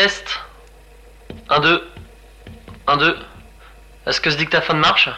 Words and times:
Test. 0.00 0.40
1, 1.50 1.60
2. 1.60 1.90
1, 2.86 2.96
2. 2.96 3.18
Est-ce 4.06 4.18
que 4.22 4.30
ce 4.30 4.36
dictaphone 4.38 4.78
marche? 4.78 5.10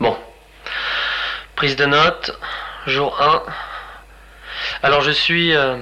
Bon. 0.00 0.18
Prise 1.54 1.76
de 1.76 1.86
notes. 1.86 2.36
Jour 2.88 3.22
1. 3.22 3.42
Alors 4.82 5.02
je 5.02 5.12
suis... 5.12 5.54
euh, 5.54 5.76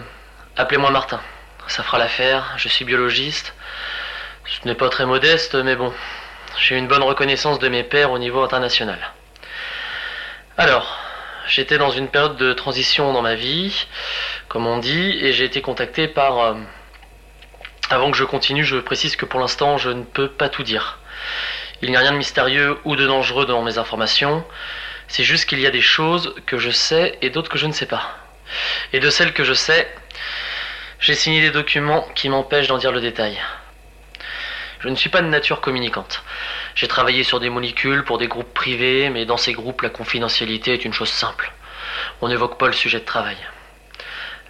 Appelez-moi 0.59 0.91
Martin. 0.91 1.19
Ça 1.67 1.83
fera 1.83 1.97
l'affaire. 1.97 2.53
Je 2.59 2.69
suis 2.69 2.85
biologiste. 2.85 3.55
Ce 4.45 4.69
n'est 4.69 4.75
pas 4.75 4.91
très 4.91 5.07
modeste, 5.07 5.55
mais 5.55 5.75
bon. 5.75 5.95
J'ai 6.59 6.77
une 6.77 6.89
bonne 6.89 7.03
reconnaissance 7.03 7.59
de 7.59 7.69
mes 7.69 7.85
pairs 7.85 8.11
au 8.11 8.19
niveau 8.19 8.43
international. 8.43 8.99
Alors, 10.59 10.99
j'étais 11.47 11.79
dans 11.79 11.91
une 11.91 12.09
période 12.09 12.37
de 12.37 12.53
transition 12.53 13.15
dans 13.15 13.23
ma 13.23 13.35
vie, 13.35 13.87
comme 14.49 14.67
on 14.67 14.77
dit, 14.77 15.19
et 15.23 15.33
j'ai 15.33 15.47
été 15.47 15.63
contacté 15.63 16.07
par... 16.07 16.39
euh, 16.41 16.55
Avant 17.91 18.11
que 18.11 18.17
je 18.19 18.25
continue, 18.25 18.65
je 18.65 18.77
précise 18.77 19.17
que 19.17 19.25
pour 19.25 19.41
l'instant, 19.41 19.79
je 19.79 19.89
ne 19.89 20.03
peux 20.03 20.29
pas 20.29 20.51
tout 20.51 20.63
dire. 20.63 20.99
Il 21.81 21.91
n'y 21.91 21.97
a 21.97 22.01
rien 22.01 22.13
de 22.13 22.19
mystérieux 22.19 22.79
ou 22.85 22.97
de 22.97 23.07
dangereux 23.07 23.47
dans 23.47 23.63
mes 23.63 23.79
informations. 23.79 24.45
C'est 25.07 25.25
juste 25.25 25.49
qu'il 25.49 25.61
y 25.61 25.67
a 25.67 25.71
des 25.71 25.81
choses 25.81 26.35
que 26.45 26.59
je 26.59 26.71
sais 26.71 27.17
et 27.23 27.31
d'autres 27.31 27.51
que 27.51 27.57
je 27.57 27.67
ne 27.67 27.73
sais 27.73 27.87
pas. 27.87 28.19
Et 28.93 29.01
de 29.01 29.09
celles 29.09 29.33
que 29.33 29.43
je 29.45 29.55
sais, 29.55 29.91
j'ai 31.01 31.15
signé 31.15 31.41
des 31.41 31.51
documents 31.51 32.07
qui 32.15 32.29
m'empêchent 32.29 32.69
d'en 32.69 32.77
dire 32.77 32.93
le 32.93 33.01
détail. 33.01 33.39
Je 34.81 34.89
ne 34.89 34.95
suis 34.95 35.09
pas 35.09 35.23
de 35.23 35.27
nature 35.29 35.63
communicante. 35.63 36.23
J'ai 36.75 36.89
travaillé 36.89 37.25
sur 37.25 37.41
des 37.41 37.49
molécules 37.49 38.05
pour 38.05 38.19
des 38.19 38.29
groupes 38.29 38.53
privés, 38.53 39.09
mais 39.09 39.25
dans 39.25 39.39
ces 39.39 39.53
groupes, 39.53 39.81
la 39.81 39.89
confidentialité 39.89 40.75
est 40.75 40.85
une 40.85 40.93
chose 40.93 41.09
simple. 41.09 41.53
On 42.21 42.29
n'évoque 42.29 42.59
pas 42.59 42.67
le 42.67 42.75
sujet 42.75 43.01
de 43.01 43.05
travail. 43.05 43.37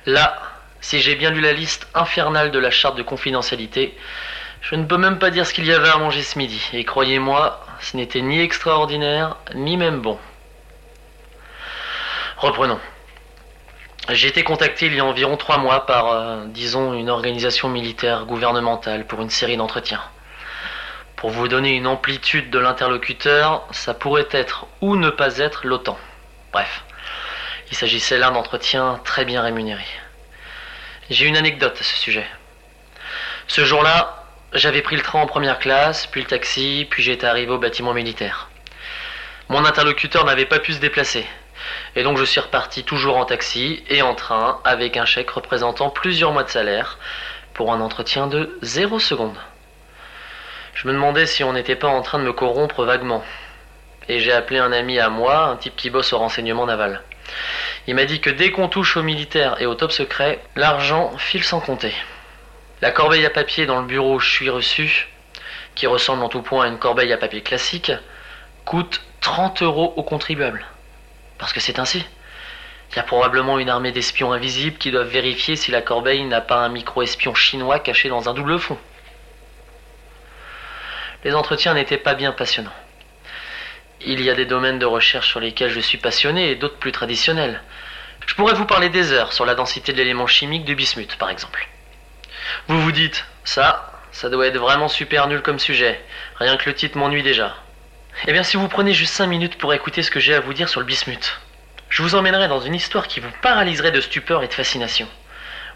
Là, 0.06 0.58
si 0.81 1.01
j'ai 1.01 1.15
bien 1.15 1.31
lu 1.31 1.41
la 1.41 1.53
liste 1.53 1.89
infernale 1.95 2.51
de 2.51 2.59
la 2.59 2.71
charte 2.71 2.97
de 2.97 3.03
confidentialité, 3.03 3.97
je 4.61 4.75
ne 4.75 4.84
peux 4.84 4.97
même 4.97 5.19
pas 5.19 5.31
dire 5.31 5.47
ce 5.47 5.55
qu'il 5.55 5.67
y 5.67 5.73
avait 5.73 5.89
à 5.89 5.98
manger 5.98 6.23
ce 6.23 6.39
midi. 6.39 6.62
Et 6.73 6.84
croyez-moi, 6.84 7.65
ce 7.81 7.97
n'était 7.97 8.21
ni 8.21 8.41
extraordinaire, 8.41 9.37
ni 9.55 9.77
même 9.77 10.01
bon. 10.01 10.19
Reprenons. 12.37 12.81
J'ai 14.11 14.29
été 14.29 14.43
contacté 14.43 14.87
il 14.87 14.95
y 14.95 15.01
a 15.01 15.05
environ 15.05 15.37
trois 15.37 15.59
mois 15.59 15.84
par, 15.84 16.12
euh, 16.12 16.45
disons, 16.47 16.95
une 16.95 17.11
organisation 17.11 17.69
militaire 17.69 18.25
gouvernementale 18.25 19.06
pour 19.06 19.21
une 19.21 19.29
série 19.29 19.56
d'entretiens. 19.56 20.03
Pour 21.17 21.31
vous 21.31 21.49
donner 21.49 21.75
une 21.75 21.87
amplitude 21.87 22.49
de 22.49 22.59
l'interlocuteur, 22.59 23.67
ça 23.71 23.93
pourrait 23.93 24.28
être 24.31 24.67
ou 24.81 24.97
ne 24.97 25.11
pas 25.11 25.38
être 25.38 25.67
l'OTAN. 25.67 25.99
Bref, 26.53 26.84
il 27.71 27.77
s'agissait 27.77 28.19
là 28.19 28.31
d'entretiens 28.31 29.00
très 29.05 29.25
bien 29.25 29.43
rémunérés. 29.43 29.97
J'ai 31.10 31.24
une 31.24 31.38
anecdote 31.38 31.74
à 31.80 31.82
ce 31.82 31.96
sujet. 31.96 32.26
Ce 33.46 33.64
jour-là, 33.64 34.26
j'avais 34.52 34.82
pris 34.82 34.94
le 34.94 35.00
train 35.00 35.22
en 35.22 35.26
première 35.26 35.58
classe, 35.58 36.06
puis 36.06 36.20
le 36.20 36.26
taxi, 36.26 36.86
puis 36.91 37.02
j'étais 37.02 37.26
arrivé 37.26 37.50
au 37.50 37.56
bâtiment 37.56 37.94
militaire. 37.94 38.50
Mon 39.48 39.64
interlocuteur 39.64 40.26
n'avait 40.26 40.44
pas 40.44 40.58
pu 40.58 40.74
se 40.74 40.80
déplacer. 40.80 41.26
Et 41.96 42.02
donc 42.02 42.19
je 42.19 42.24
suis 42.24 42.41
reparti 42.41 42.84
toujours 42.84 43.16
en 43.16 43.24
taxi 43.24 43.82
et 43.88 44.02
en 44.02 44.14
train 44.14 44.60
avec 44.64 44.98
un 44.98 45.06
chèque 45.06 45.30
représentant 45.30 45.88
plusieurs 45.88 46.32
mois 46.32 46.44
de 46.44 46.50
salaire 46.50 46.98
pour 47.54 47.72
un 47.72 47.80
entretien 47.80 48.26
de 48.26 48.58
0 48.60 48.98
seconde. 48.98 49.38
Je 50.75 50.86
me 50.86 50.92
demandais 50.92 51.25
si 51.25 51.42
on 51.42 51.54
n'était 51.54 51.75
pas 51.75 51.88
en 51.88 52.02
train 52.02 52.19
de 52.19 52.25
me 52.25 52.34
corrompre 52.34 52.84
vaguement. 52.84 53.25
Et 54.10 54.20
j'ai 54.20 54.32
appelé 54.32 54.58
un 54.58 54.72
ami 54.72 54.98
à 55.00 55.08
moi, 55.08 55.46
un 55.46 55.56
type 55.56 55.75
qui 55.75 55.88
bosse 55.88 56.12
au 56.12 56.19
renseignement 56.19 56.66
naval. 56.66 57.02
Il 57.88 57.94
m'a 57.94 58.04
dit 58.04 58.21
que 58.21 58.28
dès 58.28 58.50
qu'on 58.50 58.69
touche 58.69 58.99
au 58.99 59.03
militaire 59.03 59.59
et 59.62 59.65
au 59.65 59.75
top 59.75 59.93
secret, 59.93 60.41
l'argent 60.56 61.16
file 61.16 61.43
sans 61.43 61.59
compter. 61.59 61.94
La 62.82 62.91
corbeille 62.91 63.25
à 63.25 63.31
papier 63.31 63.65
dans 63.65 63.81
le 63.81 63.87
bureau 63.87 64.16
où 64.16 64.21
je 64.21 64.31
suis 64.31 64.50
reçu, 64.50 65.09
qui 65.75 65.87
ressemble 65.87 66.22
en 66.22 66.28
tout 66.28 66.43
point 66.43 66.66
à 66.66 66.69
une 66.69 66.78
corbeille 66.78 67.15
à 67.15 67.16
papier 67.16 67.41
classique, 67.41 67.91
coûte 68.66 69.00
30 69.22 69.62
euros 69.62 69.94
aux 69.97 70.03
contribuables. 70.03 70.66
Parce 71.38 71.54
que 71.54 71.60
c'est 71.60 71.78
ainsi. 71.78 72.04
Il 72.91 72.97
y 72.97 72.99
a 72.99 73.04
probablement 73.04 73.59
une 73.59 73.71
armée 73.71 73.91
d'espions 73.91 74.34
invisibles 74.34 74.76
qui 74.76 74.91
doivent 74.91 75.09
vérifier 75.09 75.56
si 75.56 75.70
la 75.70 75.81
corbeille 75.81 76.25
n'a 76.25 76.43
pas 76.43 76.59
un 76.59 76.69
micro-espion 76.69 77.34
chinois 77.34 77.78
caché 77.78 78.10
dans 78.10 78.28
un 78.28 78.34
double 78.34 78.59
fond. 78.59 78.76
Les 81.25 81.34
entretiens 81.34 81.72
n'étaient 81.72 81.97
pas 81.97 82.15
bien 82.15 82.32
passionnants. 82.32 82.70
Il 84.00 84.20
y 84.20 84.31
a 84.31 84.34
des 84.34 84.44
domaines 84.44 84.78
de 84.78 84.86
recherche 84.86 85.28
sur 85.28 85.41
lesquels 85.41 85.70
je 85.70 85.81
suis 85.81 85.98
passionné 85.98 86.50
et 86.50 86.54
d'autres 86.54 86.78
plus 86.78 86.92
traditionnels. 86.92 87.60
Je 88.26 88.34
pourrais 88.34 88.54
vous 88.54 88.64
parler 88.64 88.91
des 88.91 89.12
heures 89.12 89.32
sur 89.32 89.44
la 89.44 89.54
densité 89.54 89.92
de 89.92 89.98
l'élément 89.98 90.26
chimique 90.26 90.64
du 90.64 90.76
bismuth, 90.76 91.16
par 91.16 91.31
exemple. 91.31 91.69
Vous 92.69 92.81
vous 92.81 92.92
dites, 92.92 93.25
ça, 93.44 93.92
ça 94.12 94.31
doit 94.31 94.47
être 94.47 94.58
vraiment 94.58 94.88
super 94.88 95.26
nul 95.26 95.42
comme 95.42 95.58
sujet. 95.58 96.00
Rien 96.37 96.56
que 96.56 96.69
le 96.69 96.75
titre 96.75 96.97
m'ennuie 96.97 97.22
déjà. 97.22 97.56
Eh 98.26 98.32
bien, 98.32 98.42
si 98.42 98.56
vous 98.56 98.69
prenez 98.69 98.92
juste 98.92 99.14
5 99.14 99.26
minutes 99.26 99.58
pour 99.58 99.75
écouter 99.75 100.03
ce 100.03 100.10
que 100.10 100.20
j'ai 100.20 100.34
à 100.34 100.41
vous 100.41 100.54
dire 100.54 100.69
sur 100.69 100.81
le 100.81 100.87
bismuth, 100.87 101.41
je 101.88 102.03
vous 102.03 102.14
emmènerai 102.14 102.48
dans 102.48 102.60
une 102.60 102.75
histoire 102.75 103.08
qui 103.08 103.20
vous 103.20 103.31
paralyserait 103.42 103.92
de 103.92 104.00
stupeur 104.00 104.42
et 104.42 104.48
de 104.48 104.54
fascination. 104.54 105.08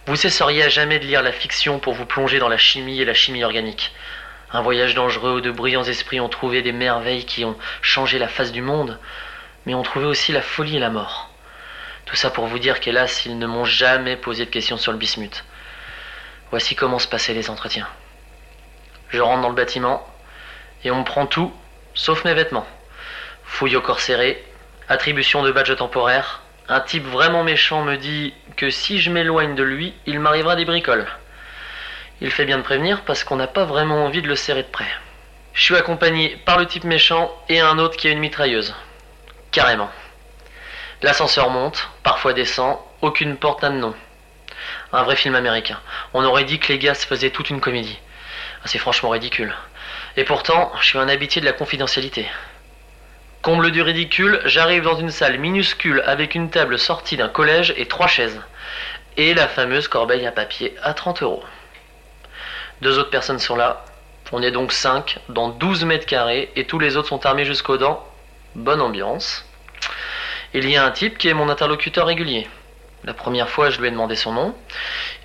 Vous 0.06 0.16
cesseriez 0.16 0.64
à 0.64 0.68
jamais 0.68 0.98
de 0.98 1.06
lire 1.06 1.22
la 1.22 1.32
fiction 1.32 1.78
pour 1.78 1.94
vous 1.94 2.06
plonger 2.06 2.38
dans 2.38 2.48
la 2.48 2.58
chimie 2.58 3.00
et 3.00 3.04
la 3.04 3.14
chimie 3.14 3.44
organique. 3.44 3.92
Un 4.52 4.60
voyage 4.60 4.94
dangereux 4.94 5.36
où 5.36 5.40
de 5.40 5.50
brillants 5.50 5.84
esprits 5.84 6.20
ont 6.20 6.28
trouvé 6.28 6.60
des 6.60 6.72
merveilles 6.72 7.24
qui 7.24 7.44
ont 7.44 7.56
changé 7.80 8.18
la 8.18 8.28
face 8.28 8.52
du 8.52 8.60
monde, 8.60 8.98
mais 9.64 9.74
ont 9.74 9.82
trouvé 9.82 10.04
aussi 10.04 10.32
la 10.32 10.42
folie 10.42 10.76
et 10.76 10.80
la 10.80 10.90
mort. 10.90 11.30
Tout 12.04 12.16
ça 12.16 12.30
pour 12.30 12.46
vous 12.46 12.58
dire 12.58 12.80
qu'hélas, 12.80 13.22
ils 13.24 13.38
ne 13.38 13.46
m'ont 13.46 13.64
jamais 13.64 14.16
posé 14.16 14.44
de 14.44 14.50
questions 14.50 14.76
sur 14.76 14.92
le 14.92 14.98
bismuth. 14.98 15.44
Voici 16.50 16.74
comment 16.74 16.98
se 16.98 17.08
passaient 17.08 17.32
les 17.32 17.48
entretiens. 17.48 17.88
Je 19.08 19.20
rentre 19.20 19.40
dans 19.40 19.48
le 19.48 19.54
bâtiment 19.54 20.06
et 20.84 20.90
on 20.90 21.00
me 21.00 21.04
prend 21.04 21.26
tout 21.26 21.52
sauf 21.94 22.24
mes 22.24 22.34
vêtements. 22.34 22.66
Fouille 23.44 23.76
au 23.76 23.80
corps 23.80 24.00
serré, 24.00 24.44
attribution 24.88 25.42
de 25.42 25.52
badge 25.52 25.74
temporaire. 25.76 26.42
Un 26.68 26.80
type 26.80 27.06
vraiment 27.06 27.44
méchant 27.44 27.82
me 27.82 27.96
dit 27.96 28.34
que 28.56 28.70
si 28.70 29.00
je 29.00 29.10
m'éloigne 29.10 29.54
de 29.54 29.62
lui, 29.62 29.94
il 30.06 30.20
m'arrivera 30.20 30.56
des 30.56 30.64
bricoles. 30.64 31.06
Il 32.24 32.30
fait 32.30 32.44
bien 32.44 32.58
de 32.58 32.62
prévenir 32.62 33.00
parce 33.00 33.24
qu'on 33.24 33.34
n'a 33.34 33.48
pas 33.48 33.64
vraiment 33.64 34.04
envie 34.04 34.22
de 34.22 34.28
le 34.28 34.36
serrer 34.36 34.62
de 34.62 34.68
près. 34.68 34.86
Je 35.54 35.62
suis 35.64 35.74
accompagné 35.74 36.40
par 36.44 36.56
le 36.56 36.66
type 36.66 36.84
méchant 36.84 37.34
et 37.48 37.58
un 37.58 37.80
autre 37.80 37.96
qui 37.96 38.06
a 38.06 38.12
une 38.12 38.20
mitrailleuse. 38.20 38.76
Carrément. 39.50 39.90
L'ascenseur 41.02 41.50
monte, 41.50 41.90
parfois 42.04 42.32
descend, 42.32 42.78
aucune 43.00 43.36
porte 43.36 43.62
n'a 43.62 43.70
de 43.70 43.74
nom. 43.74 43.92
Un 44.92 45.02
vrai 45.02 45.16
film 45.16 45.34
américain. 45.34 45.80
On 46.14 46.24
aurait 46.24 46.44
dit 46.44 46.60
que 46.60 46.72
les 46.72 46.78
gars 46.78 46.94
se 46.94 47.08
faisaient 47.08 47.30
toute 47.30 47.50
une 47.50 47.60
comédie. 47.60 47.98
C'est 48.66 48.78
franchement 48.78 49.10
ridicule. 49.10 49.52
Et 50.16 50.22
pourtant, 50.22 50.70
je 50.80 50.86
suis 50.86 50.98
un 50.98 51.08
habitué 51.08 51.40
de 51.40 51.46
la 51.46 51.52
confidentialité. 51.52 52.28
Comble 53.42 53.72
du 53.72 53.82
ridicule, 53.82 54.40
j'arrive 54.44 54.84
dans 54.84 54.94
une 54.94 55.10
salle 55.10 55.38
minuscule 55.38 56.04
avec 56.06 56.36
une 56.36 56.50
table 56.50 56.78
sortie 56.78 57.16
d'un 57.16 57.28
collège 57.28 57.74
et 57.76 57.88
trois 57.88 58.06
chaises. 58.06 58.40
Et 59.16 59.34
la 59.34 59.48
fameuse 59.48 59.88
corbeille 59.88 60.24
à 60.24 60.30
papier 60.30 60.76
à 60.84 60.94
30 60.94 61.24
euros. 61.24 61.42
Deux 62.82 62.98
autres 62.98 63.10
personnes 63.10 63.38
sont 63.38 63.54
là. 63.54 63.84
On 64.32 64.42
est 64.42 64.50
donc 64.50 64.72
5 64.72 65.20
dans 65.28 65.50
12 65.50 65.84
mètres 65.84 66.04
carrés 66.04 66.50
et 66.56 66.66
tous 66.66 66.80
les 66.80 66.96
autres 66.96 67.06
sont 67.06 67.24
armés 67.24 67.44
jusqu'aux 67.44 67.76
dents. 67.76 68.04
Bonne 68.56 68.80
ambiance. 68.80 69.48
Il 70.52 70.68
y 70.68 70.76
a 70.76 70.84
un 70.84 70.90
type 70.90 71.16
qui 71.16 71.28
est 71.28 71.34
mon 71.34 71.48
interlocuteur 71.48 72.08
régulier. 72.08 72.48
La 73.04 73.14
première 73.14 73.48
fois, 73.48 73.70
je 73.70 73.80
lui 73.80 73.86
ai 73.86 73.92
demandé 73.92 74.16
son 74.16 74.32
nom. 74.32 74.56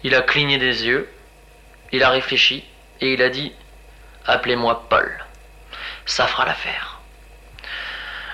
Il 0.04 0.14
a 0.14 0.22
cligné 0.22 0.60
des 0.60 0.86
yeux. 0.86 1.10
Il 1.92 2.04
a 2.04 2.12
réfléchi 2.12 2.64
et 3.02 3.14
il 3.14 3.24
a 3.24 3.30
dit 3.30 3.52
Appelez-moi 4.28 4.86
Paul. 4.88 5.26
Ça 6.06 6.28
fera 6.28 6.46
l'affaire. 6.46 7.00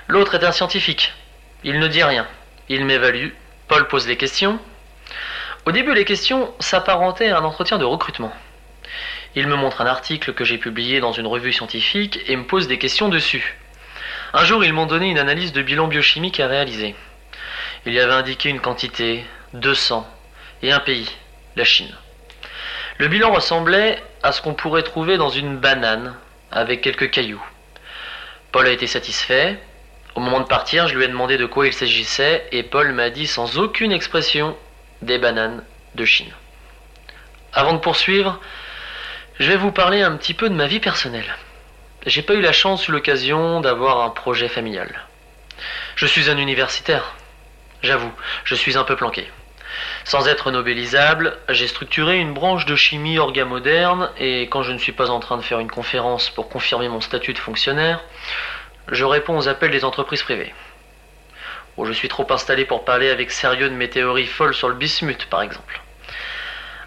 L'autre 0.06 0.34
est 0.34 0.44
un 0.44 0.52
scientifique. 0.52 1.14
Il 1.62 1.78
ne 1.78 1.88
dit 1.88 2.04
rien. 2.04 2.26
Il 2.68 2.84
m'évalue. 2.84 3.30
Paul 3.68 3.88
pose 3.88 4.06
les 4.06 4.18
questions. 4.18 4.58
Au 5.64 5.72
début, 5.72 5.94
les 5.94 6.04
questions 6.04 6.52
s'apparentaient 6.60 7.30
à 7.30 7.38
un 7.38 7.44
entretien 7.44 7.78
de 7.78 7.86
recrutement. 7.86 8.34
Il 9.36 9.48
me 9.48 9.56
montre 9.56 9.80
un 9.80 9.86
article 9.86 10.32
que 10.32 10.44
j'ai 10.44 10.58
publié 10.58 11.00
dans 11.00 11.12
une 11.12 11.26
revue 11.26 11.52
scientifique 11.52 12.20
et 12.26 12.36
me 12.36 12.44
pose 12.44 12.68
des 12.68 12.78
questions 12.78 13.08
dessus. 13.08 13.58
Un 14.32 14.44
jour, 14.44 14.64
ils 14.64 14.72
m'ont 14.72 14.86
donné 14.86 15.08
une 15.10 15.18
analyse 15.18 15.52
de 15.52 15.62
bilan 15.62 15.88
biochimique 15.88 16.40
à 16.40 16.46
réaliser. 16.46 16.94
Il 17.86 17.92
y 17.92 18.00
avait 18.00 18.12
indiqué 18.12 18.48
une 18.48 18.60
quantité, 18.60 19.24
200, 19.54 20.08
et 20.62 20.72
un 20.72 20.80
pays, 20.80 21.10
la 21.56 21.64
Chine. 21.64 21.94
Le 22.98 23.08
bilan 23.08 23.32
ressemblait 23.32 24.02
à 24.22 24.32
ce 24.32 24.40
qu'on 24.40 24.54
pourrait 24.54 24.82
trouver 24.82 25.16
dans 25.16 25.28
une 25.28 25.56
banane, 25.56 26.14
avec 26.52 26.80
quelques 26.80 27.10
cailloux. 27.10 27.44
Paul 28.52 28.66
a 28.66 28.70
été 28.70 28.86
satisfait. 28.86 29.58
Au 30.14 30.20
moment 30.20 30.40
de 30.40 30.46
partir, 30.46 30.86
je 30.86 30.94
lui 30.94 31.04
ai 31.04 31.08
demandé 31.08 31.36
de 31.36 31.46
quoi 31.46 31.66
il 31.66 31.72
s'agissait, 31.72 32.46
et 32.52 32.62
Paul 32.62 32.92
m'a 32.92 33.10
dit 33.10 33.26
sans 33.26 33.58
aucune 33.58 33.90
expression 33.90 34.56
des 35.02 35.18
bananes 35.18 35.64
de 35.96 36.04
Chine. 36.04 36.32
Avant 37.52 37.72
de 37.72 37.78
poursuivre, 37.78 38.40
je 39.40 39.50
vais 39.50 39.56
vous 39.56 39.72
parler 39.72 40.00
un 40.00 40.16
petit 40.16 40.32
peu 40.32 40.48
de 40.48 40.54
ma 40.54 40.68
vie 40.68 40.78
personnelle. 40.78 41.36
J'ai 42.06 42.22
pas 42.22 42.34
eu 42.34 42.40
la 42.40 42.52
chance 42.52 42.86
ou 42.86 42.92
l'occasion 42.92 43.60
d'avoir 43.60 44.02
un 44.02 44.10
projet 44.10 44.46
familial. 44.46 45.06
Je 45.96 46.06
suis 46.06 46.30
un 46.30 46.38
universitaire. 46.38 47.14
J'avoue, 47.82 48.12
je 48.44 48.54
suis 48.54 48.78
un 48.78 48.84
peu 48.84 48.94
planqué. 48.94 49.28
Sans 50.04 50.28
être 50.28 50.52
nobélisable, 50.52 51.36
j'ai 51.48 51.66
structuré 51.66 52.20
une 52.20 52.32
branche 52.32 52.64
de 52.64 52.76
chimie 52.76 53.18
orgamoderne 53.18 54.10
et 54.18 54.42
quand 54.42 54.62
je 54.62 54.70
ne 54.70 54.78
suis 54.78 54.92
pas 54.92 55.10
en 55.10 55.18
train 55.18 55.36
de 55.36 55.42
faire 55.42 55.58
une 55.58 55.70
conférence 55.70 56.30
pour 56.30 56.48
confirmer 56.48 56.88
mon 56.88 57.00
statut 57.00 57.32
de 57.32 57.38
fonctionnaire, 57.38 58.04
je 58.86 59.04
réponds 59.04 59.36
aux 59.36 59.48
appels 59.48 59.72
des 59.72 59.84
entreprises 59.84 60.22
privées. 60.22 60.54
Où 61.76 61.86
je 61.86 61.92
suis 61.92 62.08
trop 62.08 62.26
installé 62.30 62.66
pour 62.66 62.84
parler 62.84 63.10
avec 63.10 63.32
sérieux 63.32 63.68
de 63.68 63.74
mes 63.74 63.90
théories 63.90 64.26
folles 64.26 64.54
sur 64.54 64.68
le 64.68 64.76
bismuth, 64.76 65.26
par 65.26 65.42
exemple. 65.42 65.80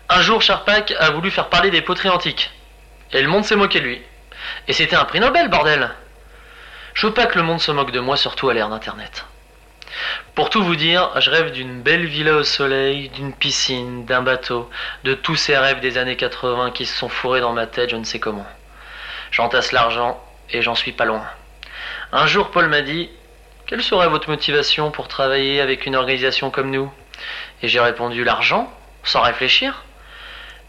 Un 0.09 0.21
jour, 0.21 0.41
Charpak 0.41 0.93
a 0.99 1.11
voulu 1.11 1.29
faire 1.31 1.49
parler 1.49 1.69
des 1.69 1.81
poteries 1.81 2.09
antiques. 2.09 2.51
Et 3.11 3.21
le 3.21 3.27
monde 3.27 3.43
s'est 3.43 3.57
moqué 3.57 3.79
de 3.79 3.85
lui. 3.85 4.01
Et 4.67 4.73
c'était 4.73 4.95
un 4.95 5.03
prix 5.03 5.19
Nobel, 5.19 5.49
bordel 5.49 5.91
Je 6.93 7.07
veux 7.07 7.13
pas 7.13 7.25
que 7.25 7.37
le 7.37 7.43
monde 7.43 7.59
se 7.59 7.71
moque 7.71 7.91
de 7.91 7.99
moi, 7.99 8.15
surtout 8.15 8.49
à 8.49 8.53
l'ère 8.53 8.69
d'Internet. 8.69 9.25
Pour 10.33 10.49
tout 10.49 10.63
vous 10.63 10.75
dire, 10.75 11.09
je 11.19 11.29
rêve 11.29 11.51
d'une 11.51 11.81
belle 11.81 12.05
villa 12.05 12.35
au 12.35 12.43
soleil, 12.43 13.09
d'une 13.09 13.33
piscine, 13.33 14.05
d'un 14.05 14.21
bateau, 14.21 14.69
de 15.03 15.13
tous 15.13 15.35
ces 15.35 15.57
rêves 15.57 15.79
des 15.81 15.97
années 15.97 16.15
80 16.15 16.71
qui 16.71 16.85
se 16.85 16.95
sont 16.95 17.09
fourrés 17.09 17.41
dans 17.41 17.53
ma 17.53 17.67
tête, 17.67 17.89
je 17.89 17.95
ne 17.95 18.03
sais 18.03 18.19
comment. 18.19 18.45
J'entasse 19.31 19.71
l'argent 19.71 20.23
et 20.51 20.61
j'en 20.61 20.75
suis 20.75 20.93
pas 20.93 21.05
loin. 21.05 21.25
Un 22.13 22.27
jour, 22.27 22.51
Paul 22.51 22.69
m'a 22.69 22.81
dit 22.81 23.09
Quelle 23.65 23.83
serait 23.83 24.07
votre 24.07 24.29
motivation 24.29 24.91
pour 24.91 25.07
travailler 25.09 25.59
avec 25.59 25.85
une 25.85 25.95
organisation 25.95 26.49
comme 26.49 26.71
nous? 26.71 26.91
Et 27.61 27.67
j'ai 27.67 27.79
répondu 27.79 28.23
L'argent, 28.23 28.71
sans 29.03 29.21
réfléchir. 29.21 29.83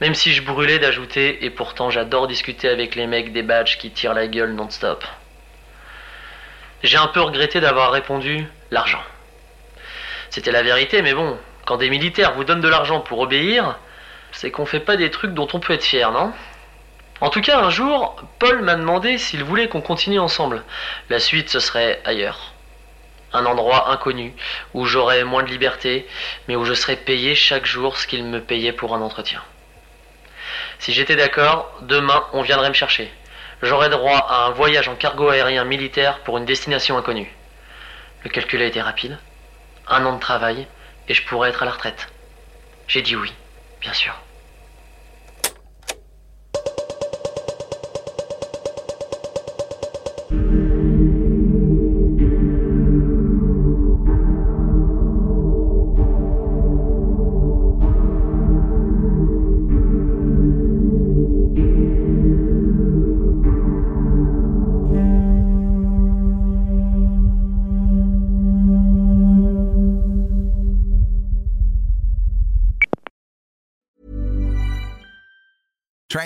Même 0.01 0.15
si 0.15 0.33
je 0.33 0.43
brûlais 0.43 0.79
d'ajouter, 0.79 1.45
et 1.45 1.51
pourtant 1.51 1.91
j'adore 1.91 2.29
discuter 2.29 2.69
avec 2.69 2.95
les 2.95 3.07
mecs 3.07 3.33
des 3.33 3.43
badges 3.43 3.79
qui 3.79 3.91
tirent 3.91 4.15
la 4.15 4.29
gueule 4.29 4.53
non-stop. 4.53 5.05
J'ai 6.85 6.99
un 6.99 7.09
peu 7.09 7.21
regretté 7.21 7.61
d'avoir 7.61 7.91
répondu 7.91 8.47
l'argent. 8.71 9.03
C'était 10.31 10.53
la 10.53 10.63
vérité, 10.63 11.03
mais 11.03 11.15
bon, 11.15 11.37
quand 11.65 11.79
des 11.79 11.91
militaires 11.91 12.35
vous 12.35 12.45
donnent 12.45 12.61
de 12.61 12.69
l'argent 12.69 13.01
pour 13.01 13.19
obéir, 13.19 13.79
c'est 14.31 14.53
qu'on 14.53 14.67
fait 14.67 14.81
pas 14.81 14.97
des 14.97 15.11
trucs 15.11 15.35
dont 15.35 15.49
on 15.53 15.59
peut 15.59 15.73
être 15.73 15.85
fier, 15.85 16.13
non? 16.13 16.33
En 17.21 17.31
tout 17.31 17.41
cas, 17.41 17.59
un 17.59 17.71
jour, 17.71 18.23
Paul 18.39 18.63
m'a 18.63 18.77
demandé 18.77 19.19
s'il 19.19 19.43
voulait 19.43 19.69
qu'on 19.69 19.81
continue 19.81 20.21
ensemble. 20.21 20.63
La 21.11 21.19
suite, 21.19 21.51
ce 21.51 21.59
serait 21.59 22.01
ailleurs. 22.05 22.53
Un 23.33 23.45
endroit 23.45 23.91
inconnu, 23.91 24.35
où 24.75 24.85
j'aurais 24.85 25.25
moins 25.25 25.43
de 25.43 25.51
liberté, 25.51 26.07
mais 26.47 26.55
où 26.55 26.65
je 26.65 26.75
serais 26.75 26.97
payé 26.97 27.35
chaque 27.35 27.67
jour 27.67 27.97
ce 27.97 28.07
qu'il 28.07 28.25
me 28.25 28.41
payait 28.41 28.73
pour 28.73 28.95
un 28.95 29.01
entretien. 29.01 29.43
Si 30.79 30.93
j'étais 30.93 31.17
d'accord, 31.17 31.71
demain 31.83 32.25
on 32.33 32.43
viendrait 32.43 32.69
me 32.69 32.75
chercher. 32.75 33.13
J'aurais 33.63 33.89
droit 33.89 34.19
à 34.19 34.47
un 34.47 34.51
voyage 34.51 34.89
en 34.89 34.95
cargo 34.95 35.29
aérien 35.29 35.65
militaire 35.65 36.21
pour 36.21 36.39
une 36.39 36.45
destination 36.45 36.97
inconnue. 36.97 37.33
Le 38.23 38.31
calcul 38.31 38.63
a 38.63 38.67
été 38.67 38.81
rapide. 38.81 39.19
Un 39.89 40.05
an 40.07 40.15
de 40.15 40.21
travail 40.21 40.67
et 41.09 41.15
je 41.15 41.25
pourrais 41.25 41.51
être 41.51 41.63
à 41.63 41.67
la 41.67 41.73
retraite. 41.73 42.09
J'ai 42.87 43.03
dit 43.03 43.17
oui, 43.17 43.33
bien 43.81 43.93
sûr. 43.93 44.15